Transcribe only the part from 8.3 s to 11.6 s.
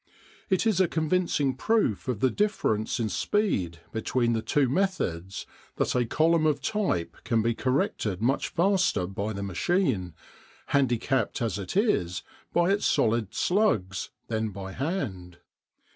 faster by the machine, handicapped as